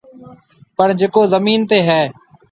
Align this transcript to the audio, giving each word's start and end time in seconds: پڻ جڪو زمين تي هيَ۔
پڻ 0.75 0.87
جڪو 0.99 1.21
زمين 1.33 1.61
تي 1.69 1.77
هيَ۔ 1.87 2.01